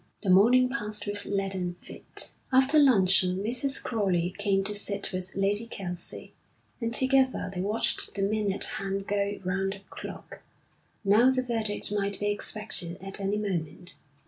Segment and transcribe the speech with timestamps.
[0.23, 2.31] The morning passed with leaden feet.
[2.51, 3.79] After luncheon Mrs.
[3.83, 6.33] Crowley came to sit with Lady Kelsey,
[6.81, 10.41] and together they watched the minute hand go round the clock.
[11.03, 13.97] Now the verdict might be expected at any moment.